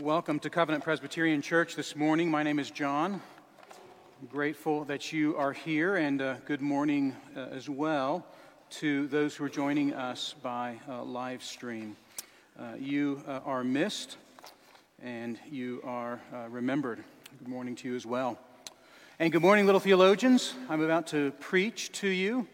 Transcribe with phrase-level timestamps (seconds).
[0.00, 2.30] Welcome to Covenant Presbyterian Church this morning.
[2.30, 3.20] My name is John.
[4.20, 8.24] I'm grateful that you are here, and uh, good morning uh, as well
[8.70, 11.96] to those who are joining us by uh, live stream.
[12.56, 14.18] Uh, you uh, are missed,
[15.02, 17.02] and you are uh, remembered.
[17.40, 18.38] Good morning to you as well.
[19.18, 20.54] And good morning, little theologians.
[20.68, 22.46] I'm about to preach to you.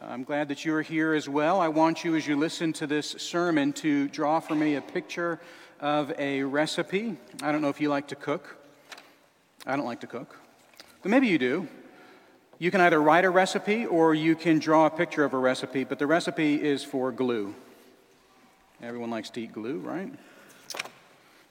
[0.00, 1.58] I'm glad that you are here as well.
[1.58, 5.40] I want you, as you listen to this sermon, to draw for me a picture
[5.80, 7.16] of a recipe.
[7.42, 8.56] I don't know if you like to cook.
[9.66, 10.38] I don't like to cook.
[11.02, 11.68] But maybe you do.
[12.58, 15.84] You can either write a recipe or you can draw a picture of a recipe,
[15.84, 17.54] but the recipe is for glue.
[18.82, 20.12] Everyone likes to eat glue, right?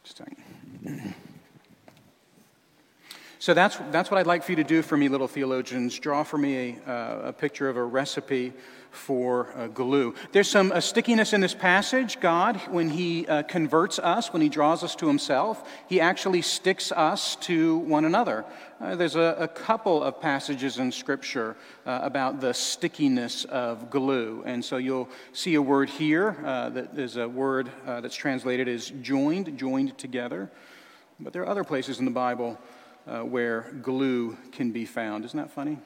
[0.04, 0.22] Just
[3.46, 6.00] so that's, that's what I'd like for you to do for me, little theologians.
[6.00, 8.54] Draw for me a, uh, a picture of a recipe
[8.96, 10.16] for uh, glue.
[10.32, 12.20] There's some uh, stickiness in this passage.
[12.20, 16.92] God, when He uh, converts us, when He draws us to Himself, He actually sticks
[16.92, 18.46] us to one another.
[18.80, 24.44] Uh, there's a, a, couple of passages in Scripture uh, about the stickiness of glue.
[24.46, 28.90] And so you'll see a word here uh, that is a word that's translated as
[29.02, 30.50] joined, joined together.
[31.20, 32.58] But there are other places in the Bible
[33.06, 35.24] where glue can be found.
[35.26, 35.78] Isn't that funny?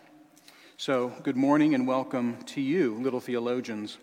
[0.81, 3.97] So, good morning and welcome to you, little theologians.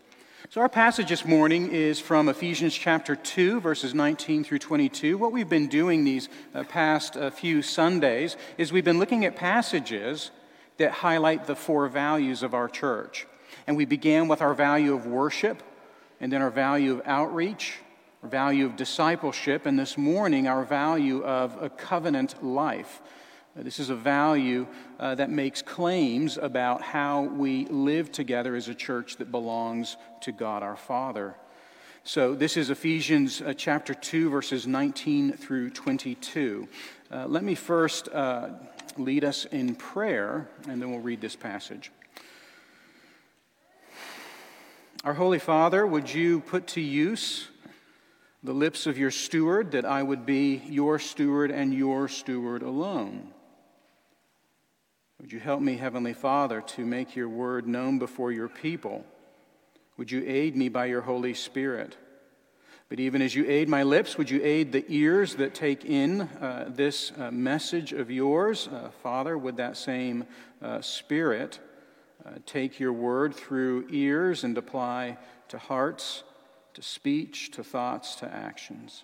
[0.51, 5.17] So, our passage this morning is from Ephesians chapter 2, verses 19 through 22.
[5.17, 9.37] What we've been doing these uh, past uh, few Sundays is we've been looking at
[9.37, 10.31] passages
[10.77, 13.27] that highlight the four values of our church.
[13.67, 15.63] And we began with our value of worship,
[16.21, 17.79] and then our value of outreach,
[18.23, 23.01] our value of discipleship, and this morning, our value of a covenant life.
[23.57, 24.67] Uh, this is a value
[25.01, 30.31] uh, that makes claims about how we live together as a church that belongs to
[30.31, 31.35] God our Father.
[32.05, 36.69] So, this is Ephesians uh, chapter 2, verses 19 through 22.
[37.11, 38.51] Uh, let me first uh,
[38.99, 41.91] lead us in prayer, and then we'll read this passage.
[45.03, 47.49] Our Holy Father, would you put to use
[48.43, 53.33] the lips of your steward that I would be your steward and your steward alone?
[55.21, 59.05] Would you help me, Heavenly Father, to make your word known before your people?
[59.97, 61.97] Would you aid me by your Holy Spirit?
[62.89, 66.23] But even as you aid my lips, would you aid the ears that take in
[66.23, 68.69] uh, this uh, message of yours?
[68.69, 70.25] Uh, Father, would that same
[70.63, 71.59] uh, Spirit
[72.25, 76.23] uh, take your word through ears and apply to hearts,
[76.75, 79.03] to speech, to thoughts, to actions?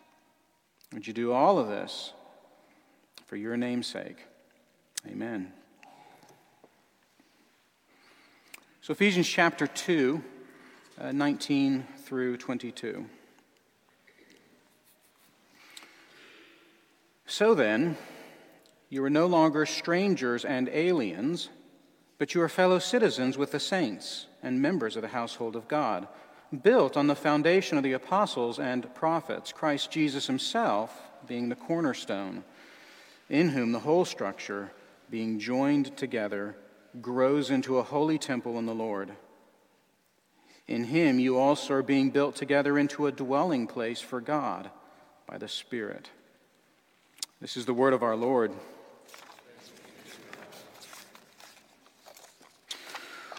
[0.92, 2.12] Would you do all of this
[3.26, 4.18] for your name's sake?
[5.08, 5.52] Amen.
[8.84, 10.20] So, Ephesians chapter 2,
[11.00, 13.06] uh, 19 through 22.
[17.24, 17.96] So then,
[18.88, 21.48] you are no longer strangers and aliens,
[22.18, 26.08] but you are fellow citizens with the saints and members of the household of God,
[26.64, 32.42] built on the foundation of the apostles and prophets, Christ Jesus himself being the cornerstone,
[33.30, 34.72] in whom the whole structure,
[35.08, 36.56] being joined together,
[37.00, 39.12] grows into a holy temple in the Lord.
[40.68, 44.70] In him you also are being built together into a dwelling place for God
[45.26, 46.10] by the Spirit.
[47.40, 48.52] This is the word of our Lord.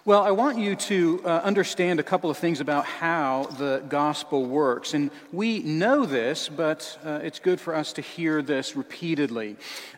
[0.06, 4.46] Well, I want you to uh, understand a couple of things about how the gospel
[4.46, 4.94] works.
[4.94, 9.56] And we know this, but uh, it's good for us to hear this repeatedly.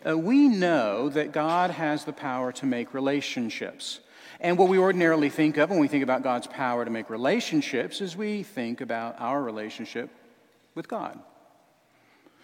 [0.08, 4.00] Uh, we know that God has the power to make relationships.
[4.40, 8.00] And what we ordinarily think of when we think about God's power to make relationships
[8.00, 10.12] is we think about our relationship
[10.76, 11.18] with God.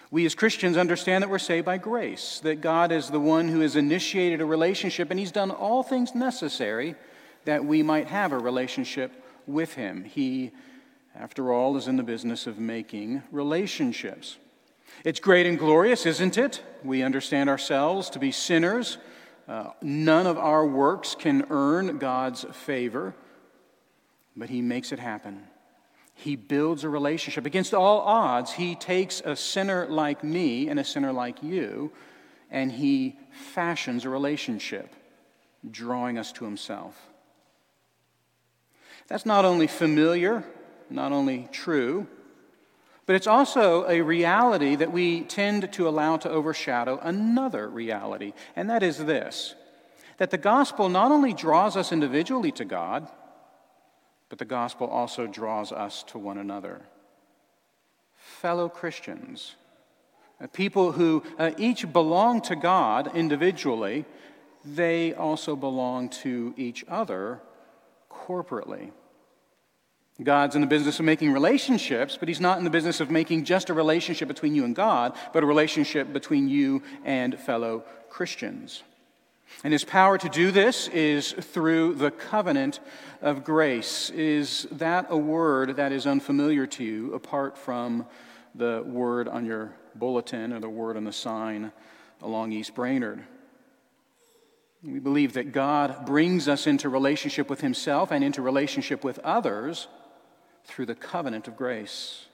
[0.09, 3.59] We as Christians understand that we're saved by grace, that God is the one who
[3.59, 6.95] has initiated a relationship, and He's done all things necessary
[7.45, 9.11] that we might have a relationship
[9.47, 10.03] with Him.
[10.03, 10.51] He,
[11.15, 14.37] after all, is in the business of making relationships.
[15.03, 16.61] It's great and glorious, isn't it?
[16.83, 18.97] We understand ourselves to be sinners.
[19.47, 23.15] Uh, none of our works can earn God's favor,
[24.35, 25.43] but He makes it happen.
[26.13, 27.45] He builds a relationship.
[27.45, 31.91] Against all odds, He takes a sinner like me and a sinner like you,
[32.51, 34.93] and He fashions a relationship,
[35.69, 37.10] drawing us to Himself.
[39.11, 40.45] That's not only familiar,
[40.89, 42.07] not only true,
[43.05, 48.69] but it's also a reality that we tend to allow to overshadow another reality, and
[48.69, 49.53] that is this
[50.17, 53.05] that the gospel not only draws us individually to God,
[54.29, 56.79] but the gospel also draws us to one another.
[58.15, 59.55] Fellow Christians,
[60.39, 64.05] Uh, people who uh, each belong to God individually,
[64.63, 67.41] they also belong to each other
[68.09, 68.91] corporately.
[70.21, 73.45] God's in the business of making relationships, but He's not in the business of making
[73.45, 78.83] just a relationship between you and God, but a relationship between you and fellow Christians.
[79.63, 82.79] And His power to do this is through the covenant
[83.21, 84.09] of grace.
[84.11, 88.05] Is that a word that is unfamiliar to you apart from
[88.53, 91.71] the word on your bulletin or the word on the sign
[92.21, 93.23] along East Brainerd?
[94.83, 99.87] We believe that God brings us into relationship with Himself and into relationship with others
[100.65, 102.25] through the covenant of grace.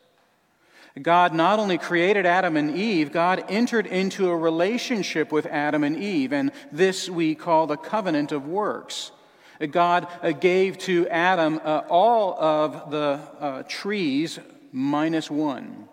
[1.01, 5.95] God not only created Adam and Eve, God entered into a relationship with Adam and
[5.95, 9.11] Eve, and this we call the covenant of works.
[9.71, 14.39] God uh, gave to Adam uh, all of the uh, trees
[14.71, 15.87] minus one.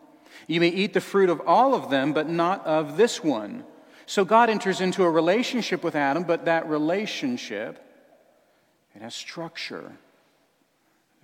[0.47, 3.65] You may eat the fruit of all of them, but not of this one.
[4.07, 7.83] So God enters into a relationship with Adam, but that relationship,
[8.95, 9.93] it has structure.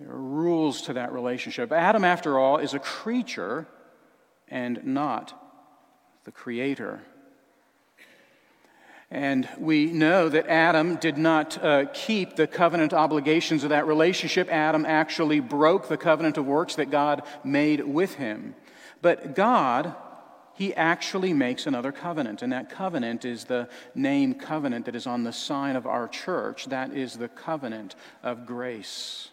[0.01, 1.71] There are rules to that relationship.
[1.71, 3.67] Adam, after all, is a creature
[4.47, 5.39] and not
[6.23, 7.01] the creator.
[9.11, 14.49] And we know that Adam did not uh, keep the covenant obligations of that relationship.
[14.49, 18.55] Adam actually broke the covenant of works that God made with him.
[19.03, 19.93] But God,
[20.55, 22.41] He actually makes another covenant.
[22.41, 26.65] And that covenant is the name covenant that is on the sign of our church.
[26.65, 27.93] That is the covenant
[28.23, 29.30] of grace.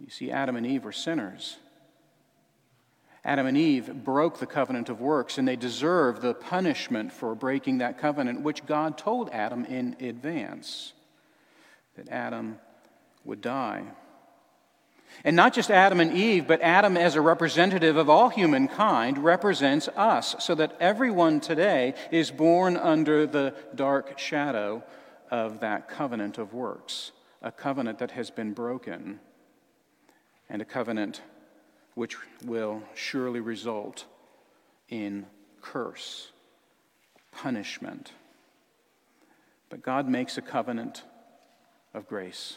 [0.00, 1.56] You see, Adam and Eve were sinners.
[3.24, 7.78] Adam and Eve broke the covenant of works, and they deserve the punishment for breaking
[7.78, 10.92] that covenant, which God told Adam in advance
[11.96, 12.58] that Adam
[13.24, 13.82] would die.
[15.24, 19.88] And not just Adam and Eve, but Adam as a representative of all humankind represents
[19.96, 24.84] us, so that everyone today is born under the dark shadow
[25.30, 27.10] of that covenant of works,
[27.42, 29.18] a covenant that has been broken
[30.48, 31.20] and a covenant
[31.94, 34.04] which will surely result
[34.88, 35.26] in
[35.60, 36.30] curse,
[37.32, 38.12] punishment.
[39.68, 41.02] But God makes a covenant
[41.94, 42.56] of grace.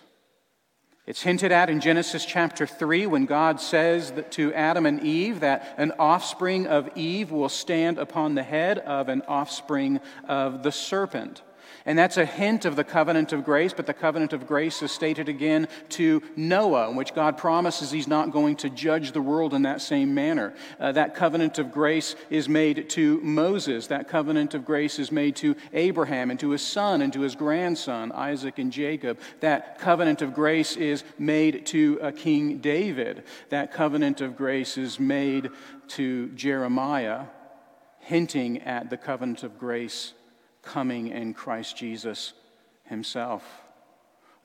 [1.08, 5.74] It's hinted at in Genesis chapter 3 when God says to Adam and Eve that
[5.78, 11.42] an offspring of Eve will stand upon the head of an offspring of the serpent.
[11.86, 14.92] And that's a hint of the covenant of grace, but the covenant of grace is
[14.92, 19.54] stated again to Noah, in which God promises he's not going to judge the world
[19.54, 20.54] in that same manner.
[20.80, 23.88] Uh, that covenant of grace is made to Moses.
[23.88, 27.36] That covenant of grace is made to Abraham and to his son and to his
[27.36, 29.20] grandson, Isaac and Jacob.
[29.40, 33.24] That covenant of grace is made to uh, King David.
[33.50, 35.50] That covenant of grace is made
[35.90, 37.26] to Jeremiah,
[38.00, 40.14] hinting at the covenant of grace
[40.62, 42.34] coming in Christ Jesus
[42.86, 43.44] himself.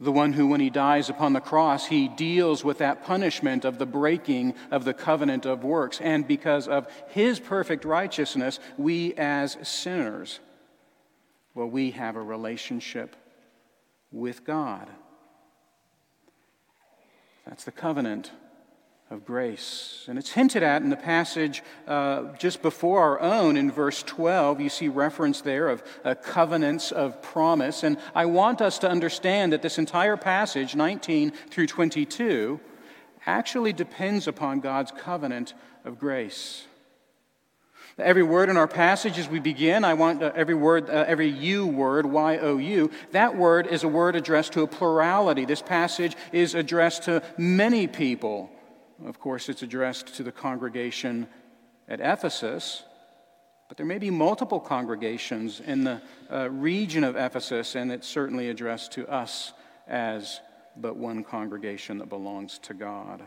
[0.01, 3.79] The one who, when he dies upon the cross, he deals with that punishment of
[3.79, 6.01] the breaking of the covenant of works.
[6.01, 10.41] And because of his perfect righteousness, we as sinners,
[11.55, 13.15] well, we have a relationship
[14.11, 14.89] with God.
[17.47, 18.33] That's the covenant
[19.15, 20.05] of grace.
[20.09, 24.61] And it's hinted at in the passage uh, just before our own in verse 12.
[24.61, 27.85] You see reference there of uh, covenants of promise.
[27.85, 32.61] And I want us to understand that this entire passage, 19 through 22,
[33.25, 36.67] actually depends upon God's covenant of grace.
[37.97, 41.29] Every word in our passage as we begin, I want uh, every word, uh, every
[41.29, 45.45] you word, Y O U, that word is a word addressed to a plurality.
[45.45, 48.51] This passage is addressed to many people.
[49.05, 51.27] Of course, it's addressed to the congregation
[51.89, 52.83] at Ephesus,
[53.69, 58.51] but there may be multiple congregations in the uh, region of Ephesus, and it's certainly
[58.51, 59.53] addressed to us
[59.89, 60.41] as
[60.77, 63.23] but one congregation that belongs to God.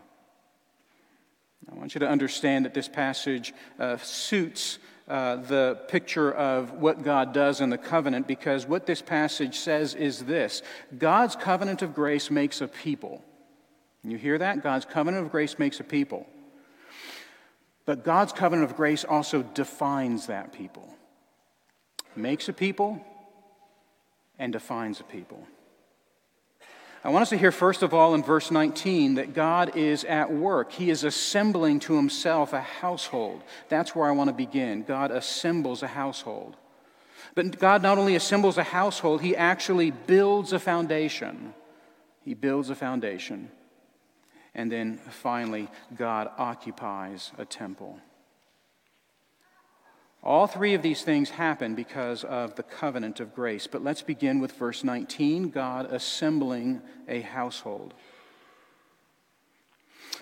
[1.70, 7.04] I want you to understand that this passage uh, suits uh, the picture of what
[7.04, 10.62] God does in the covenant because what this passage says is this
[10.98, 13.24] God's covenant of grace makes a people.
[14.10, 14.64] You hear that?
[14.64, 16.26] God's covenant of grace makes a people.
[17.86, 20.94] But God's covenant of grace also defines that people,
[22.16, 23.02] makes a people,
[24.38, 25.46] and defines a people.
[27.04, 30.34] I want us to hear, first of all, in verse 19, that God is at
[30.34, 30.74] work.
[30.74, 33.44] He is assembling to himself a household.
[33.70, 34.84] That's where I want to begin.
[34.84, 36.58] God assembles a household.
[37.36, 41.54] But God not only assembles a household, He actually builds a foundation.
[42.26, 43.52] He builds a foundation.
[44.58, 48.00] And then finally, God occupies a temple.
[50.24, 53.68] All three of these things happen because of the covenant of grace.
[53.68, 57.94] But let's begin with verse 19 God assembling a household.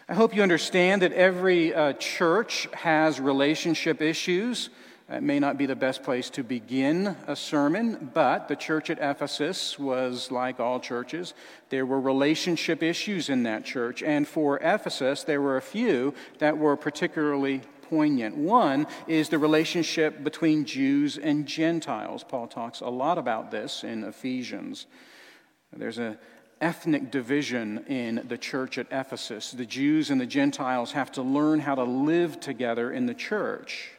[0.07, 4.69] I hope you understand that every uh, church has relationship issues.
[5.07, 8.97] It may not be the best place to begin a sermon, but the church at
[8.99, 11.35] Ephesus was like all churches.
[11.69, 16.57] There were relationship issues in that church, and for Ephesus, there were a few that
[16.57, 18.35] were particularly poignant.
[18.35, 22.23] One is the relationship between Jews and Gentiles.
[22.23, 24.87] Paul talks a lot about this in Ephesians.
[25.71, 26.17] There's a
[26.61, 29.51] ethnic division in the church at Ephesus.
[29.51, 33.91] The Jews and the Gentiles have to learn how to live together in the church.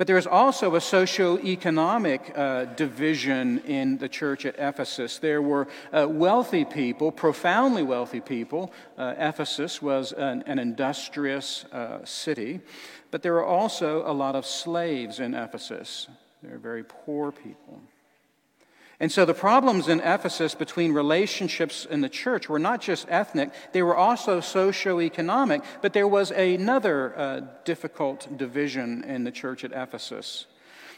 [0.00, 5.18] But there is also a socio-economic uh, division in the church at Ephesus.
[5.18, 8.72] There were uh, wealthy people, profoundly wealthy people.
[8.96, 12.60] Uh, Ephesus was an, an industrious uh, city.
[13.10, 16.08] But there were also a lot of slaves in Ephesus.
[16.42, 17.82] They were very poor people.
[19.00, 23.50] And so the problems in Ephesus between relationships in the church were not just ethnic,
[23.72, 29.72] they were also socio-economic, but there was another uh, difficult division in the church at
[29.72, 30.46] Ephesus.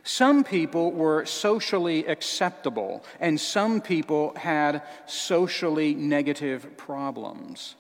[0.03, 7.77] Some people were socially acceptable, and some people had socially negative problems.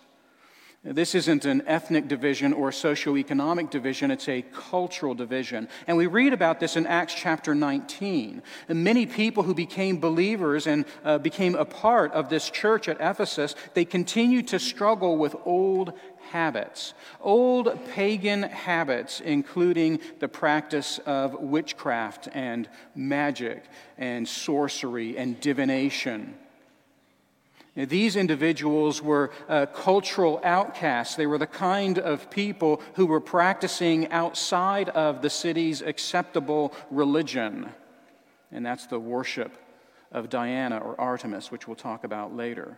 [0.84, 5.68] This isn't an ethnic division or socioeconomic division, it's a cultural division.
[5.86, 8.42] And we read about this in Acts chapter 19.
[8.68, 12.96] And many people who became believers and uh, became a part of this church at
[13.00, 15.92] Ephesus, they continued to struggle with old
[16.30, 23.62] habits, old pagan habits, including the practice of witchcraft and magic
[23.98, 26.34] and sorcery and divination.
[27.74, 31.14] These individuals were uh, cultural outcasts.
[31.14, 37.70] They were the kind of people who were practicing outside of the city's acceptable religion.
[38.50, 39.56] And that's the worship
[40.10, 42.76] of Diana or Artemis, which we'll talk about later.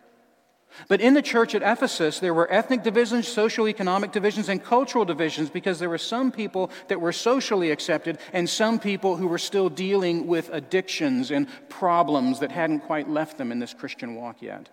[0.88, 5.50] But in the church at Ephesus, there were ethnic divisions, socioeconomic divisions, and cultural divisions
[5.50, 9.68] because there were some people that were socially accepted and some people who were still
[9.68, 14.68] dealing with addictions and problems that hadn't quite left them in this Christian walk yet.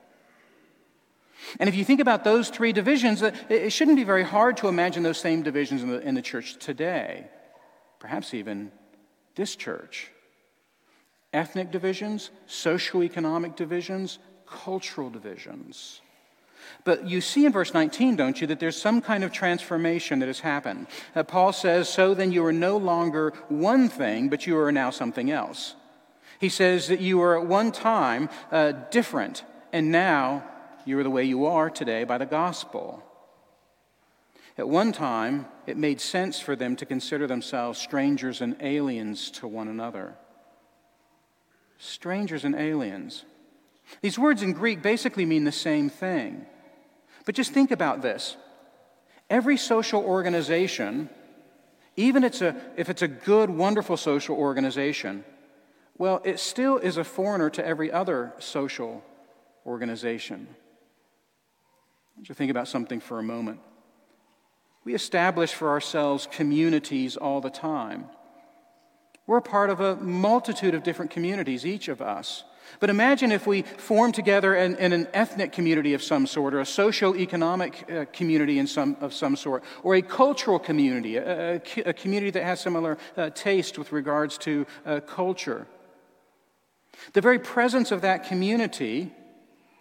[1.59, 5.03] And if you think about those three divisions, it shouldn't be very hard to imagine
[5.03, 7.27] those same divisions in the, in the church today,
[7.99, 8.71] perhaps even
[9.35, 10.11] this church.
[11.33, 16.01] Ethnic divisions, socioeconomic divisions, cultural divisions.
[16.83, 20.27] But you see in verse 19, don't you, that there's some kind of transformation that
[20.27, 20.87] has happened.
[21.15, 24.89] Uh, Paul says, So then you are no longer one thing, but you are now
[24.89, 25.75] something else.
[26.39, 30.43] He says that you were at one time uh, different, and now
[30.85, 33.03] you are the way you are today by the gospel.
[34.57, 39.47] At one time, it made sense for them to consider themselves strangers and aliens to
[39.47, 40.15] one another.
[41.77, 43.23] Strangers and aliens.
[44.01, 46.45] These words in Greek basically mean the same thing.
[47.25, 48.37] But just think about this.
[49.29, 51.09] Every social organization,
[51.95, 55.23] even it's a, if it's a good, wonderful social organization,
[55.97, 59.03] well, it still is a foreigner to every other social
[59.65, 60.47] organization.
[62.25, 63.59] To think about something for a moment.
[64.83, 68.05] We establish for ourselves communities all the time.
[69.25, 72.43] We're a part of a multitude of different communities, each of us.
[72.79, 76.59] But imagine if we form together in, in an ethnic community of some sort, or
[76.59, 81.61] a socio-economic uh, community in some, of some sort, or a cultural community, a, a,
[81.85, 85.65] a community that has similar uh, taste with regards to uh, culture.
[87.13, 89.11] The very presence of that community,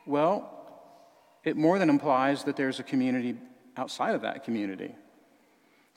[0.07, 0.60] well,
[1.45, 3.37] it more than implies that there's a community
[3.77, 4.95] outside of that community.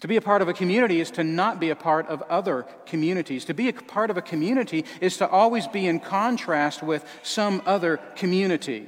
[0.02, 2.66] To be a part of a community is to not be a part of other
[2.86, 3.46] communities.
[3.46, 7.62] To be a part of a community is to always be in contrast with some
[7.66, 8.88] other community.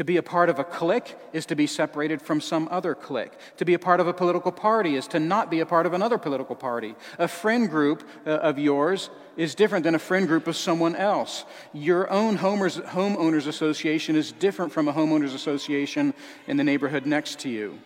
[0.00, 3.32] To be a part of a clique is to be separated from some other clique.
[3.58, 5.92] To be a part of a political party is to not be a part of
[5.92, 6.94] another political party.
[7.18, 11.44] A friend group uh, of yours is different than a friend group of someone else.
[11.74, 16.14] Your own homeowners association is different from a homeowners association
[16.46, 17.78] in the neighborhood next to you.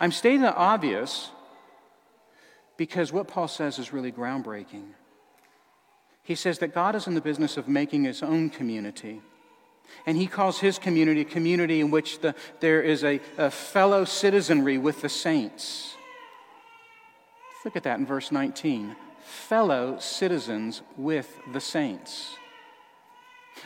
[0.00, 1.30] I'm stating the obvious
[2.76, 4.88] because what Paul says is really groundbreaking.
[6.24, 9.22] He says that God is in the business of making his own community.
[10.06, 14.04] And he calls his community a community in which the, there is a, a fellow
[14.04, 15.94] citizenry with the saints.
[17.64, 18.96] Look at that in verse 19
[19.28, 22.34] fellow citizens with the saints.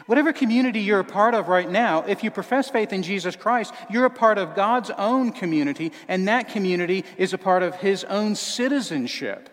[0.07, 3.75] Whatever community you're a part of right now, if you profess faith in Jesus Christ,
[3.91, 8.05] you're a part of God's own community, and that community is a part of His
[8.05, 9.51] own citizenship.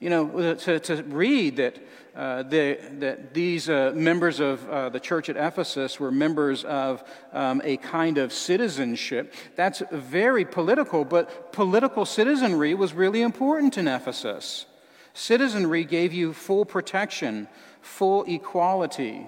[0.00, 1.78] You know, to, to read that,
[2.14, 7.60] uh, that these uh, members of uh, the church at Ephesus were members of um,
[7.64, 14.66] a kind of citizenship, that's very political, but political citizenry was really important in Ephesus.
[15.14, 17.48] Citizenry gave you full protection,
[17.80, 19.26] full equality.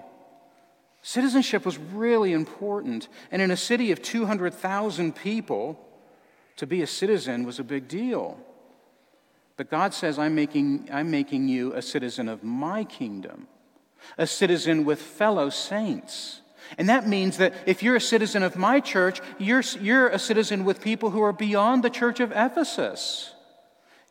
[1.03, 3.09] Citizenship was really important.
[3.31, 5.79] And in a city of 200,000 people,
[6.57, 8.39] to be a citizen was a big deal.
[9.57, 13.49] But God says, I'm making, I'm making you a citizen of my kingdom,
[14.17, 16.41] a citizen with fellow saints.
[16.79, 20.65] And that means that if you're a citizen of my church, you're, you're a citizen
[20.65, 23.35] with people who are beyond the church of Ephesus.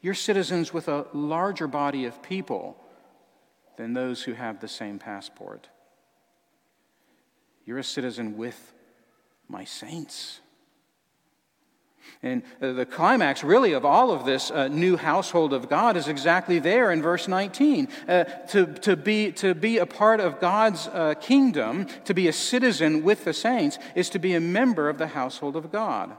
[0.01, 2.77] You're citizens with a larger body of people
[3.77, 5.69] than those who have the same passport.
[7.65, 8.73] You're a citizen with
[9.47, 10.41] my saints.
[12.23, 16.07] And uh, the climax, really, of all of this uh, new household of God is
[16.07, 17.87] exactly there in verse 19.
[18.07, 22.33] Uh, to, to, be, to be a part of God's uh, kingdom, to be a
[22.33, 26.15] citizen with the saints, is to be a member of the household of God.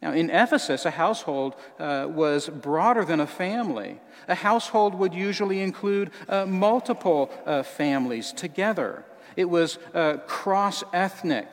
[0.00, 4.00] Now, in Ephesus, a household uh, was broader than a family.
[4.28, 7.26] A household would usually include uh, multiple
[7.64, 9.04] families together,
[9.36, 9.78] it was
[10.26, 11.48] cross ethnic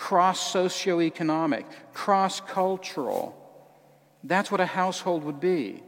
[0.00, 3.36] cross socioeconomic, cross cultural.
[4.24, 5.82] That's what a household would be.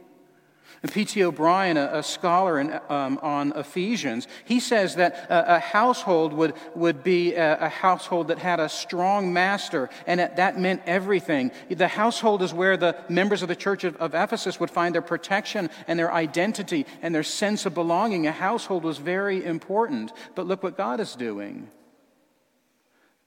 [0.83, 1.23] And P.T.
[1.23, 6.53] O'Brien, a, a scholar in, um, on Ephesians, he says that a, a household would,
[6.75, 11.51] would be a, a, household that had a strong master, and that, that meant everything.
[11.71, 15.01] The household is where the members of the church of, of Ephesus would find their
[15.01, 18.27] protection and their identity and their sense of belonging.
[18.27, 20.11] A household was very important.
[20.35, 21.69] But look what God is doing.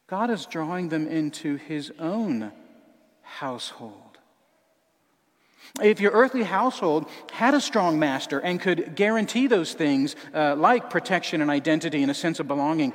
[0.09, 2.53] God is drawing them into his own
[3.23, 4.03] household.
[5.83, 10.91] If your earthly household had a strong master and could guarantee those things uh, like
[10.91, 12.95] protection and identity and a sense of belonging,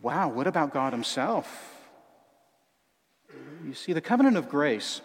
[0.00, 1.68] wow, what about God Himself?
[3.64, 5.02] You see, the covenant of grace,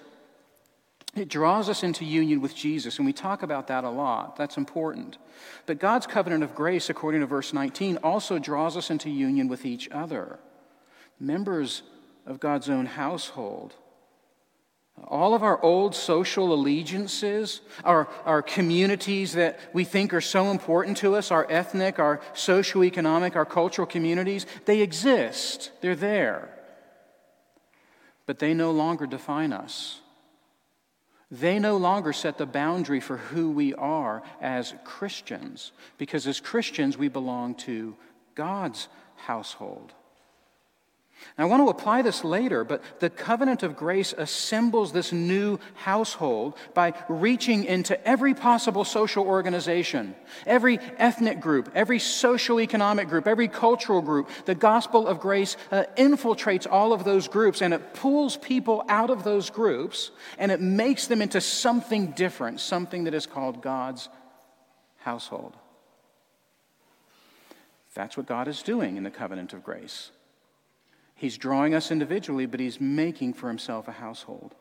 [1.15, 4.36] it draws us into union with Jesus, and we talk about that a lot.
[4.38, 5.17] That's important.
[5.65, 9.65] But God's covenant of grace, according to verse 19, also draws us into union with
[9.65, 10.39] each other
[11.19, 11.84] members
[12.25, 13.73] of God's own household.
[15.06, 20.97] All of our old social allegiances, our, our communities that we think are so important
[20.97, 25.71] to us, our ethnic, our socioeconomic, our cultural communities, they exist.
[25.82, 26.49] They're there.
[28.25, 30.01] But they no longer define us.
[31.30, 36.97] They no longer set the boundary for who we are as Christians, because as Christians,
[36.97, 37.95] we belong to
[38.34, 39.93] God's household.
[41.39, 46.58] I want to apply this later, but the covenant of grace assembles this new household
[46.73, 50.15] by reaching into every possible social organization,
[50.47, 54.30] every ethnic group, every social economic group, every cultural group.
[54.45, 59.12] The gospel of grace uh, infiltrates all of those groups and it pulls people out
[59.12, 64.10] of those groups and it makes them into something different, something that is called God's
[64.97, 65.56] household.
[67.93, 70.12] That's what God is doing in the covenant of grace.
[71.17, 74.53] He's drawing us individually, but he's making for himself a household.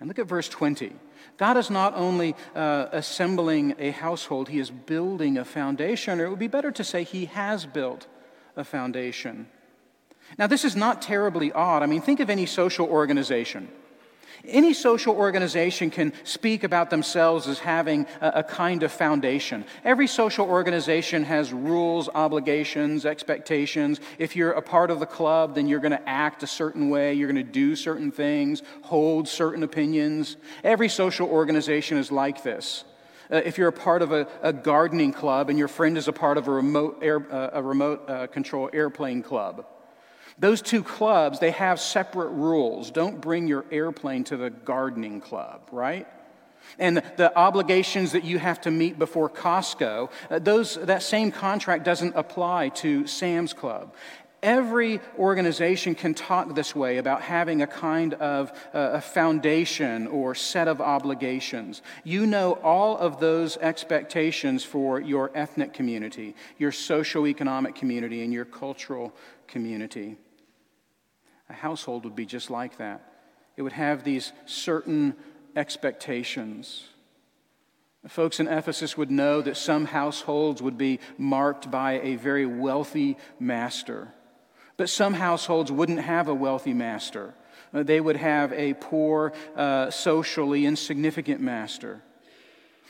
[0.00, 0.92] And look at verse 20.
[1.38, 6.30] God is not only uh, assembling a household, he is building a foundation, or it
[6.30, 8.08] would be better to say he has built
[8.56, 9.46] a foundation.
[10.36, 11.84] Now, this is not terribly odd.
[11.84, 13.68] I mean, think of any social organization.
[14.44, 19.64] Any social organization can speak about themselves as having a, a, kind of foundation.
[19.84, 24.00] Every social organization has rules, obligations, expectations.
[24.18, 27.14] If you're a part of the club, then you're going to act a certain way,
[27.14, 30.36] you're going to do certain things, hold certain opinions.
[30.62, 32.84] Every social organization is like this.
[33.30, 36.12] Uh, if you're a part of a, a, gardening club and your friend is a
[36.12, 39.66] part of a remote, air, uh, a remote uh, control airplane club,
[40.38, 42.90] those two clubs, they have separate rules.
[42.90, 46.06] Don't bring your airplane to the gardening club, right?
[46.78, 51.84] And the obligations that you have to meet before Costco, uh, those, that same contract
[51.84, 53.94] doesn't apply to Sam's Club.
[54.42, 60.34] Every organization can talk this way about having a kind of uh, a foundation or
[60.34, 61.80] set of obligations.
[62.04, 68.44] You know all of those expectations for your ethnic community, your socioeconomic community, and your
[68.44, 69.14] cultural
[69.48, 70.16] community.
[71.48, 73.02] A household would be just like that.
[73.56, 75.14] It would have these certain
[75.54, 76.88] expectations.
[78.08, 83.16] Folks in Ephesus would know that some households would be marked by a very wealthy
[83.40, 84.08] master,
[84.76, 87.34] but some households wouldn't have a wealthy master.
[87.74, 92.00] Uh, they would have a poor, uh, socially insignificant master.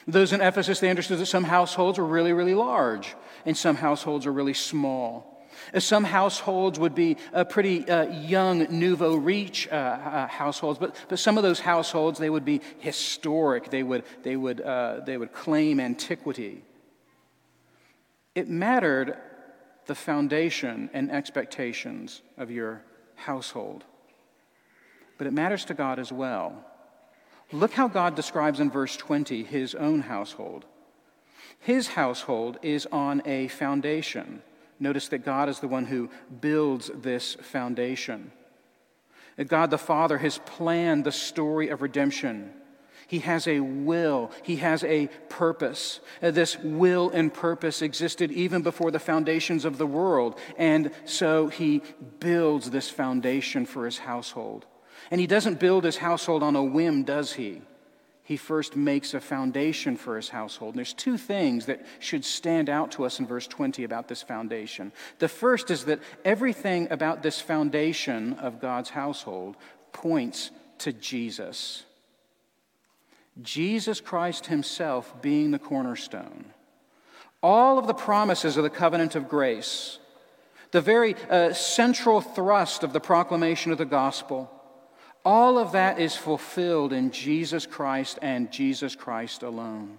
[0.06, 3.16] Those in Ephesus, they understood that some households were really, really large,
[3.46, 5.35] and some households are really small.
[5.78, 11.18] Some households would be a pretty uh, young nouveau riche uh, uh, households, but, but
[11.18, 13.70] some of those households, they would be historic.
[13.70, 16.62] They would, they, would, uh, they would claim antiquity.
[18.34, 19.16] It mattered
[19.86, 22.82] the foundation and expectations of your
[23.14, 23.84] household.
[25.18, 26.64] But it matters to God as well.
[27.52, 30.64] Look how God describes in verse 20 his own household.
[31.60, 34.42] His household is on a foundation.
[34.78, 36.10] Notice that God is the one who
[36.40, 38.32] builds this foundation.
[39.36, 42.52] That God the Father has planned the story of redemption.
[43.06, 46.00] He has a will, He has a purpose.
[46.20, 50.38] Uh, this will and purpose existed even before the foundations of the world.
[50.58, 51.82] And so He
[52.18, 54.66] builds this foundation for His household.
[55.10, 57.62] And He doesn't build His household on a whim, does He?
[58.26, 60.74] He first makes a foundation for his household.
[60.74, 64.20] And there's two things that should stand out to us in verse 20 about this
[64.20, 64.90] foundation.
[65.20, 69.54] The first is that everything about this foundation of God's household
[69.92, 71.84] points to Jesus.
[73.42, 76.46] Jesus Christ himself being the cornerstone.
[77.44, 80.00] All of the promises of the covenant of grace,
[80.72, 84.50] the very uh, central thrust of the proclamation of the gospel,
[85.26, 89.98] all of that is fulfilled in Jesus Christ and Jesus Christ alone.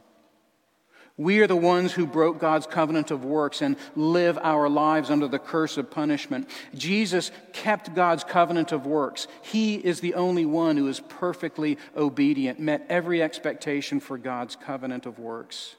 [1.17, 5.27] We are the ones who broke God's covenant of works and live our lives under
[5.27, 6.47] the curse of punishment.
[6.75, 9.27] Jesus kept God's covenant of works.
[9.41, 15.05] He is the only one who is perfectly obedient, met every expectation for God's covenant
[15.05, 15.75] of works.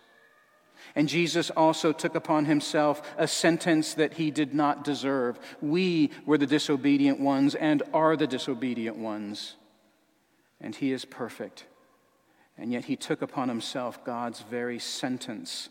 [0.98, 5.38] And Jesus also took upon himself a sentence that he did not deserve.
[5.60, 9.54] We were the disobedient ones and are the disobedient ones.
[10.60, 11.66] And he is perfect.
[12.58, 15.68] And yet he took upon himself God's very sentence,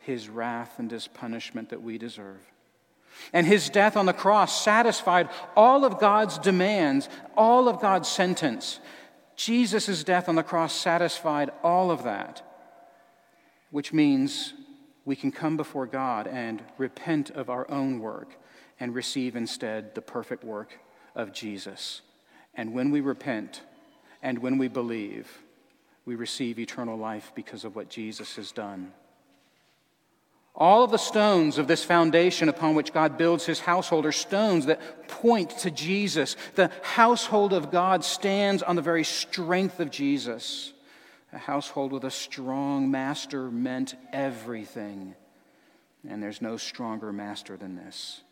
[0.00, 2.44] his wrath and his punishment that we deserve.
[3.32, 8.78] And his death on the cross satisfied all of God's demands, all of God's sentence.
[9.36, 12.42] Jesus' death on the cross satisfied all of that
[13.70, 14.54] which means
[15.06, 18.36] we can come before God and repent of our own work
[18.78, 20.78] and receive instead the perfect work
[21.14, 22.02] of Jesus.
[22.54, 23.62] And when we repent
[24.20, 25.38] and when we believe,
[26.04, 28.92] we receive eternal life because of what Jesus has done.
[30.56, 34.66] All of the stones of this foundation upon which God builds his household are stones
[34.66, 36.34] that point to Jesus.
[36.54, 40.72] The household of God stands on the very strength of Jesus.
[41.36, 45.14] A household with a strong master meant everything.
[46.08, 48.22] And there's no stronger master than this.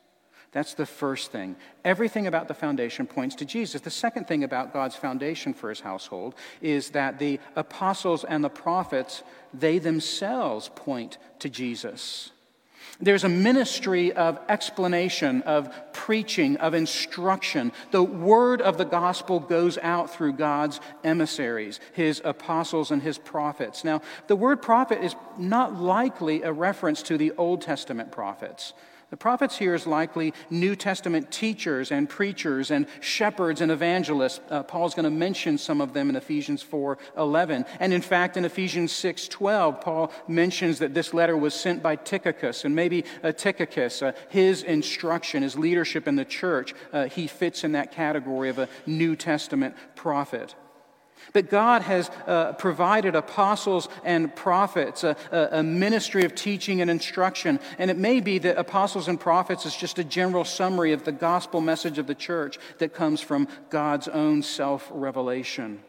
[0.52, 1.56] That's the first thing.
[1.84, 3.82] Everything about the foundation points to Jesus.
[3.82, 8.48] The second thing about God's foundation for his household is that the apostles and the
[8.48, 12.30] prophets, they themselves point to Jesus.
[13.00, 17.72] There's a ministry of explanation, of preaching, of instruction.
[17.90, 23.82] The word of the gospel goes out through God's emissaries, his apostles and his prophets.
[23.82, 28.74] Now, the word prophet is not likely a reference to the Old Testament prophets.
[29.14, 34.40] The prophets here is likely New Testament teachers and preachers and shepherds and evangelists.
[34.50, 37.64] Uh, Paul's going to mention some of them in Ephesians 4 11.
[37.78, 41.94] And in fact, in Ephesians 6 12, Paul mentions that this letter was sent by
[41.94, 42.64] Tychicus.
[42.64, 47.62] And maybe uh, Tychicus, uh, his instruction, his leadership in the church, uh, he fits
[47.62, 50.56] in that category of a New Testament prophet.
[51.32, 57.60] But God has uh, provided apostles and prophets, a, a, ministry of teaching and instruction.
[57.78, 61.12] And it may be that apostles and prophets is just a general summary of the
[61.12, 65.82] gospel message of the church that comes from God's own self revelation.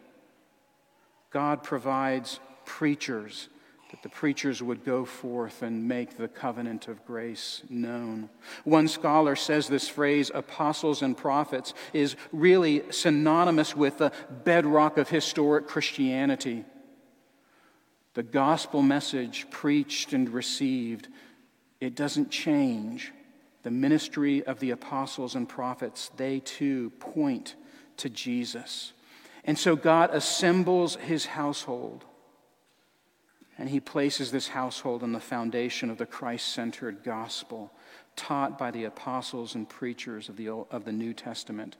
[1.32, 3.50] God provides preachers
[3.96, 8.30] that the preachers would go forth and make the covenant of grace known.
[8.66, 14.12] One scholar says this phrase, apostles and prophets, is really synonymous with the
[14.44, 16.66] bedrock of historic Christianity.
[18.16, 21.08] The gospel message preached and received,
[21.80, 23.14] it doesn't change.
[23.64, 27.56] The ministry of the apostles and prophets, they too point
[27.96, 28.92] to Jesus.
[29.46, 32.04] And so God assembles his household
[33.58, 37.72] and he places this household on the foundation of the Christ centered gospel
[38.16, 41.78] taught by the apostles and preachers of the, of the New Testament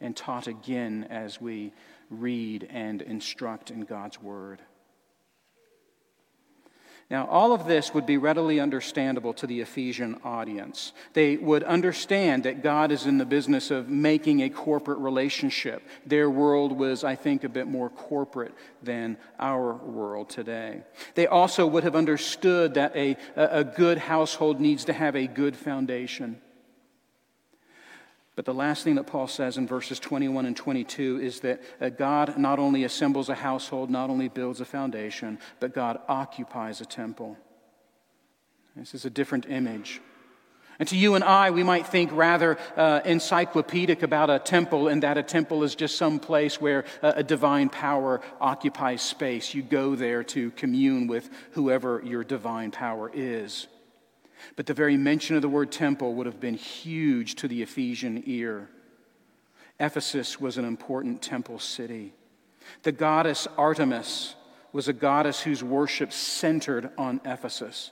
[0.00, 1.72] and taught again as we
[2.10, 4.60] read and instruct in God's Word.
[7.08, 10.92] Now, all of this would be readily understandable to the Ephesian audience.
[11.12, 15.82] They would understand that God is in the business of making a corporate relationship.
[16.04, 20.82] Their world was, I think, a bit more corporate than our world today.
[21.14, 25.54] They also would have understood that a, a good household needs to have a good
[25.54, 26.40] foundation.
[28.36, 31.88] But the last thing that Paul says in verses 21 and 22 is that uh,
[31.88, 36.84] God not only assembles a household, not only builds a foundation, but God occupies a
[36.84, 37.38] temple.
[38.76, 40.02] This is a different image.
[40.78, 45.02] And to you and I, we might think rather uh, encyclopedic about a temple, and
[45.02, 49.54] that a temple is just some place where uh, a divine power occupies space.
[49.54, 53.66] You go there to commune with whoever your divine power is.
[54.54, 58.22] But the very mention of the word temple would have been huge to the Ephesian
[58.26, 58.68] ear.
[59.78, 62.14] Ephesus was an important temple city.
[62.82, 64.34] The goddess Artemis
[64.72, 67.90] was a goddess whose worship centered on Ephesus.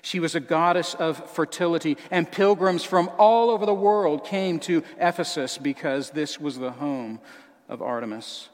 [0.00, 4.82] She was a goddess of fertility, and pilgrims from all over the world came to
[4.98, 7.20] Ephesus because this was the home
[7.68, 8.48] of Artemis.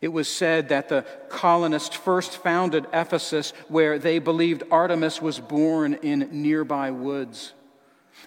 [0.00, 5.94] It was said that the colonists first founded Ephesus where they believed Artemis was born
[5.94, 7.52] in nearby woods.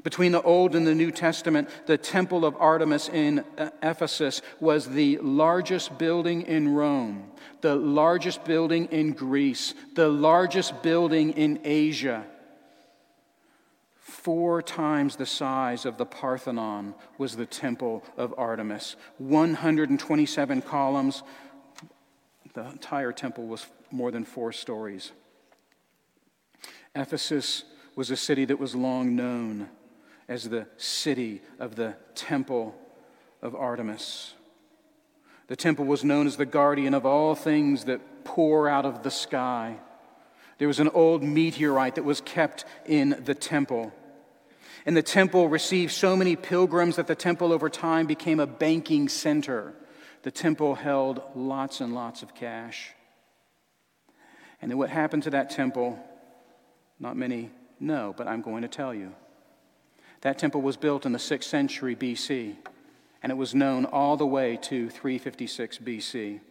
[0.03, 4.87] Between the Old and the New Testament, the Temple of Artemis in uh, Ephesus was
[4.87, 7.29] the largest building in Rome,
[7.61, 12.25] the largest building in Greece, the largest building in Asia.
[13.99, 21.23] Four times the size of the Parthenon was the Temple of Artemis 127 columns,
[22.53, 25.11] the entire temple was more than four stories.
[26.95, 27.63] Ephesus
[27.95, 29.69] was a city that was long known
[30.27, 32.75] as the city of the temple
[33.41, 34.33] of Artemis.
[35.47, 39.11] The temple was known as the guardian of all things that pour out of the
[39.11, 39.77] sky.
[40.59, 43.91] There was an old meteorite that was kept in the temple.
[44.85, 49.09] And the temple received so many pilgrims that the temple over time became a banking
[49.09, 49.73] center
[50.29, 52.91] the temple held lots and lots of cash.
[54.61, 55.97] And then what happened to that temple,
[56.99, 59.15] not many know, but I'm going to tell you.
[60.21, 62.57] That temple was built in the 6th century BC,
[63.23, 66.41] and it was known all the way to 356 BC.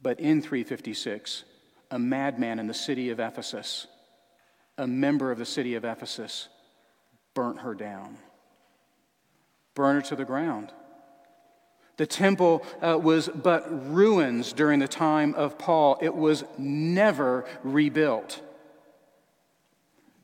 [0.00, 1.44] But in 356,
[1.90, 3.86] a madman in the city of Ephesus,
[4.78, 6.48] a member of the city of Ephesus,
[7.34, 8.16] burnt her down,
[9.74, 10.72] burned her to the ground.
[12.00, 18.40] The temple uh, was but ruins during the time of Paul, it was never rebuilt.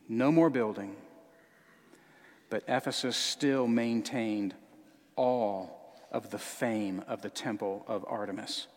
[0.08, 0.96] No more building.
[2.48, 4.54] But Ephesus still maintained
[5.16, 8.68] all of the fame of the temple of Artemis.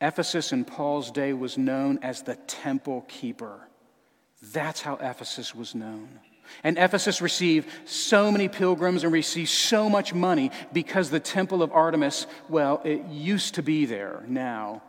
[0.00, 3.68] Ephesus in Paul's day was known as the temple keeper.
[4.42, 6.08] That's how Ephesus was known.
[6.62, 11.72] And Ephesus received so many pilgrims and received so much money because the temple of
[11.72, 14.24] Artemis, well, it used to be there.
[14.26, 14.82] Now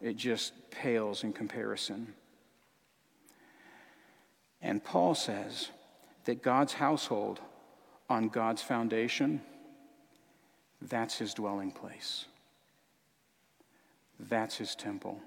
[0.00, 2.14] it just pales in comparison.
[4.62, 5.68] And Paul says
[6.24, 7.40] that God's household
[8.08, 9.40] on God's foundation,
[10.82, 12.26] that's his dwelling place.
[14.18, 15.20] That's his temple.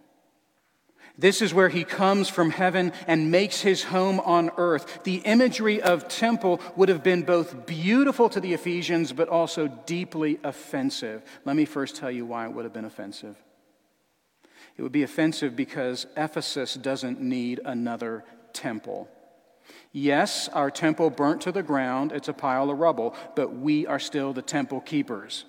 [1.17, 5.03] This is where he comes from heaven and makes his home on earth.
[5.03, 10.39] The imagery of temple would have been both beautiful to the Ephesians, but also deeply
[10.43, 11.23] offensive.
[11.45, 13.37] Let me first tell you why it would have been offensive.
[14.75, 19.07] It would be offensive because Ephesus doesn't need another temple.
[19.91, 23.99] Yes, our temple burnt to the ground, it's a pile of rubble, but we are
[23.99, 25.45] still the temple keepers.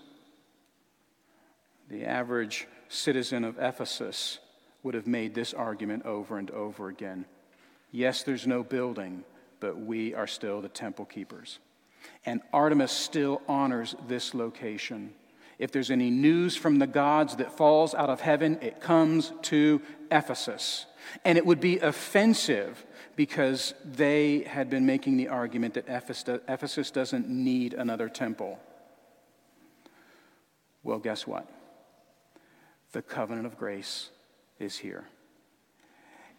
[1.88, 4.40] The average citizen of Ephesus
[4.85, 7.25] would have made this argument over and over again.
[7.90, 9.25] Yes, there's no building,
[9.59, 11.59] but we are still the temple keepers.
[12.27, 15.14] And Artemis still honors this location.
[15.59, 19.81] If there's any news from the gods that falls out of heaven, it comes to
[20.11, 20.85] Ephesus.
[21.25, 22.85] And it would be offensive
[23.16, 28.59] because they had been making the argument that Ephesus doesn't need another temple.
[30.83, 31.49] Well, guess what?
[32.92, 34.11] The covenant of grace
[34.64, 35.05] is here.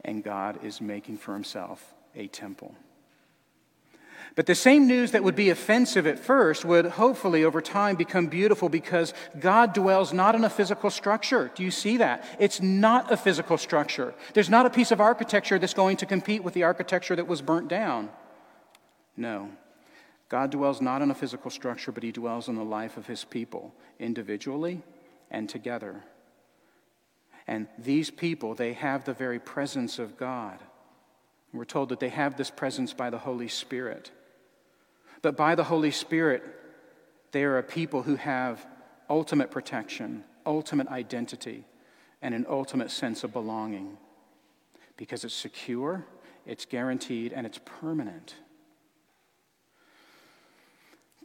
[0.04, 2.76] And God is making for himself a temple.
[4.36, 8.28] But the same news that would be offensive at first would hopefully over time become
[8.28, 11.52] beautiful because God dwells not in a physical structure.
[11.56, 12.26] Do you see that?
[12.38, 14.14] It's not a physical structure.
[14.34, 17.42] There's not a piece of architecture that's going to compete with the architecture that was
[17.42, 18.10] burnt down.
[19.16, 19.50] No.
[20.28, 23.24] God dwells not in a physical structure, but he dwells in the life of his
[23.24, 24.82] people, individually
[25.32, 26.04] and together.
[27.48, 30.60] And these people, they have the very presence of God.
[31.54, 34.12] We're told that they have this presence by the Holy Spirit.
[35.22, 36.44] But by the Holy Spirit,
[37.32, 38.66] they are a people who have
[39.10, 41.66] ultimate protection, ultimate identity,
[42.22, 43.98] and an ultimate sense of belonging
[44.98, 46.06] because it's secure,
[46.46, 48.36] it's guaranteed, and it's permanent.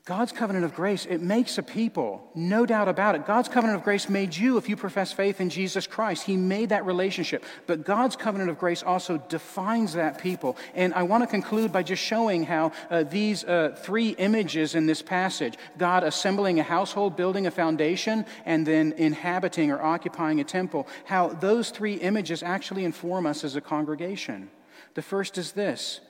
[0.06, 3.26] God's covenant of grace, it makes a people, no doubt about it.
[3.26, 6.24] God's covenant of grace made you if you profess faith in Jesus Christ.
[6.24, 7.44] He made that relationship.
[7.66, 10.56] But God's covenant of grace also defines that people.
[10.74, 14.86] And I want to conclude by just showing how uh, these uh, three images in
[14.86, 20.44] this passage God assembling a household, building a foundation, and then inhabiting or occupying a
[20.44, 24.50] temple how those three images actually inform us as a congregation.
[24.94, 26.00] The first is this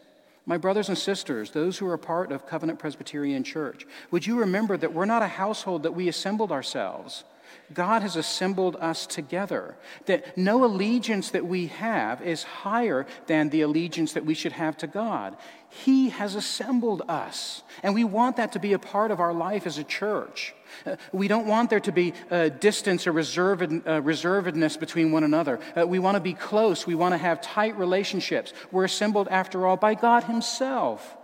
[0.46, 4.76] my brothers and sisters, those who are part of Covenant Presbyterian Church, would you remember
[4.76, 7.24] that we're not a household that we assembled ourselves?
[7.72, 9.76] God has assembled us together.
[10.06, 14.76] That no allegiance that we have is higher than the allegiance that we should have
[14.78, 15.36] to God.
[15.68, 19.66] He has assembled us, and we want that to be a part of our life
[19.66, 20.52] as a church.
[20.84, 25.22] Uh, we don't want there to be uh, distance or reserved, uh, reservedness between one
[25.22, 25.60] another.
[25.86, 26.86] We want to be close.
[26.86, 28.52] We want to have tight relationships.
[28.72, 31.16] We're assembled, after all, by God Himself.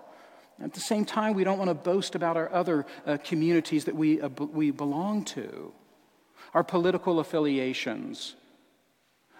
[0.62, 3.96] At the same time, we don't want to boast about our other uh, communities that
[3.96, 5.72] we, we belong to
[6.56, 8.34] our political affiliations,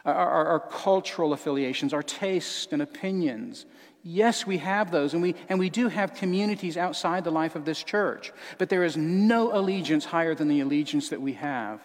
[0.05, 3.65] our, our, our, cultural affiliations, our tastes and opinions.
[4.03, 7.65] Yes, we have those, and we, and we do have communities outside the life of
[7.65, 11.81] this church, but there is no allegiance higher than the allegiance that we have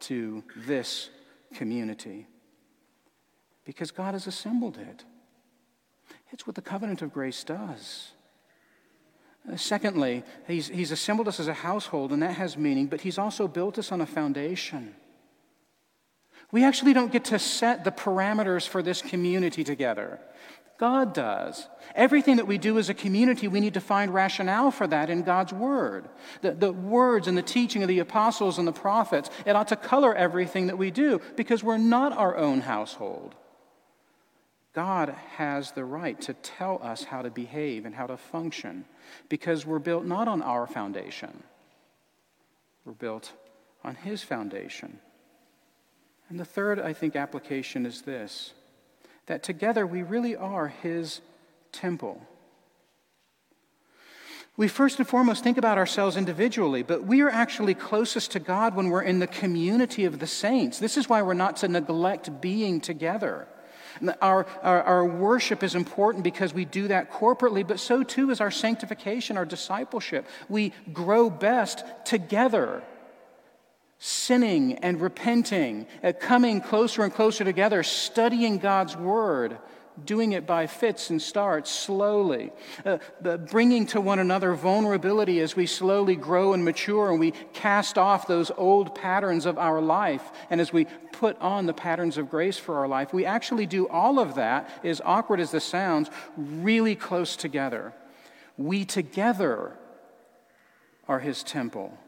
[0.00, 1.10] to this
[1.52, 2.26] community
[3.66, 5.04] because God has assembled it.
[6.30, 8.12] It's what the covenant of grace does.
[9.48, 13.18] Uh, secondly, he's, he's assembled us as a household, and that has meaning, but he's
[13.18, 14.94] also built us on a foundation.
[16.52, 20.18] We actually don't get to set the parameters for this community together.
[20.78, 21.68] God does.
[21.94, 25.22] Everything that we do as a community, we need to find rationale for that in
[25.22, 26.08] God's Word.
[26.40, 29.76] The, the words and the teaching of the apostles and the prophets, it ought to
[29.76, 33.34] color everything that we do because we're not our own household.
[34.72, 38.84] God has the right to tell us how to behave and how to function
[39.28, 41.42] because we're built not on our foundation,
[42.84, 43.32] we're built
[43.82, 45.00] on His foundation.
[46.28, 48.54] And the third, I think, application is this
[49.26, 51.20] that together we really are His
[51.72, 52.20] temple.
[54.56, 58.74] We first and foremost think about ourselves individually, but we are actually closest to God
[58.74, 60.78] when we're in the community of the saints.
[60.78, 63.48] This is why we're not to neglect being together.
[64.20, 68.40] Our, our, our, worship is important because we do that corporately, but so too is
[68.40, 70.26] our sanctification, our discipleship.
[70.48, 72.82] We grow best together,
[73.98, 79.58] sinning and repenting, uh, coming closer and closer together, studying God's word
[80.04, 82.52] doing it by fits and starts, slowly,
[82.84, 82.98] uh,
[83.50, 88.26] bringing to one another vulnerability as we slowly grow and mature and we cast off
[88.26, 92.58] those old patterns of our life and as we put on the patterns of grace
[92.58, 93.12] for our life.
[93.12, 97.92] We actually do all of that, as awkward as this sounds, really close together.
[98.56, 99.76] We together
[101.08, 101.98] are his temple.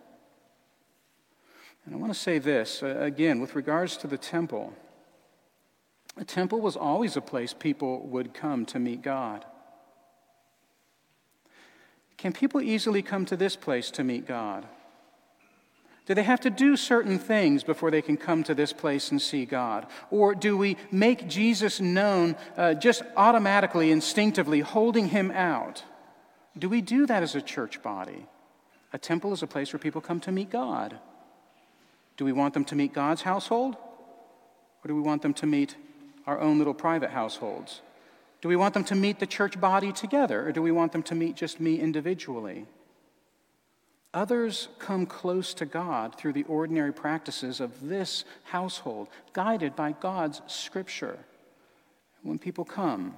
[1.84, 4.72] And I want to say this uh, again with regards to the temple.
[6.16, 9.44] A temple was always a place people would come to meet God.
[12.18, 14.66] Can people easily come to this place to meet God?
[16.04, 19.22] Do they have to do certain things before they can come to this place and
[19.22, 19.86] see God?
[20.10, 25.84] Or do we make Jesus known uh, just automatically, instinctively, holding him out?
[26.58, 28.26] Do we do that as a church body?
[28.92, 30.98] A temple is a place where people come to meet God.
[32.16, 33.76] Do we want them to meet God's household?
[34.84, 35.76] Or do we want them to meet
[36.26, 37.80] our own little private households?
[38.40, 41.02] Do we want them to meet the church body together, or do we want them
[41.04, 42.66] to meet just me individually?
[44.14, 50.42] Others come close to God through the ordinary practices of this household, guided by God's
[50.46, 51.18] scripture.
[52.22, 53.14] When people come,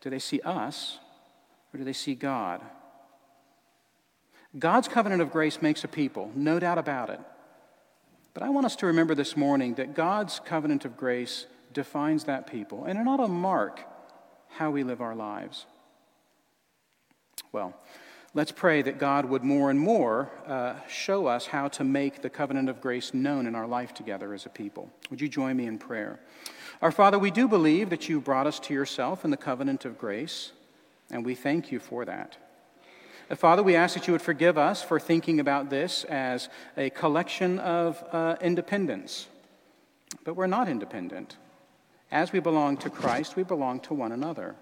[0.00, 0.98] do they see us
[1.72, 2.60] or do they see God?
[4.58, 7.20] God's covenant of grace makes a people, no doubt about it.
[8.34, 12.46] But I want us to remember this morning that God's covenant of grace defines that
[12.46, 13.80] people, and it ought to mark
[14.48, 15.66] how we live our lives.
[17.52, 17.74] Well,
[18.34, 22.30] let's pray that God would more and more uh, show us how to make the
[22.30, 24.90] covenant of grace known in our life together as a people.
[25.10, 26.20] Would you join me in prayer?
[26.82, 29.98] Our Father, we do believe that you brought us to yourself in the covenant of
[29.98, 30.52] grace,
[31.10, 32.36] and we thank you for that.
[33.30, 36.90] Uh, Father, we ask that you would forgive us for thinking about this as a
[36.90, 39.28] collection of uh, independence
[40.24, 41.36] But we're not independent.
[42.10, 44.56] As we belong to Christ, we belong to one another.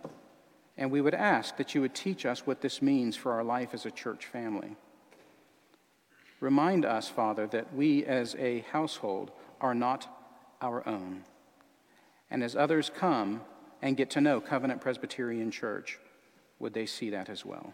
[0.76, 3.70] And we would ask that you would teach us what this means for our life
[3.72, 4.76] as a church family.
[6.40, 9.30] Remind us, Father, that we as a household
[9.60, 10.06] are not
[10.60, 11.24] our own.
[12.30, 13.42] And as others come
[13.80, 15.98] and get to know Covenant Presbyterian Church,
[16.58, 17.72] would they see that as well?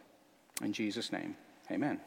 [0.63, 1.37] In Jesus' name,
[1.71, 2.01] amen.